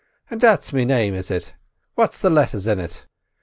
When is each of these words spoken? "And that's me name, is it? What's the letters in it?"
"And 0.31 0.41
that's 0.41 0.73
me 0.73 0.83
name, 0.83 1.13
is 1.13 1.29
it? 1.29 1.53
What's 1.93 2.19
the 2.21 2.31
letters 2.31 2.65
in 2.65 2.79
it?" 2.79 3.05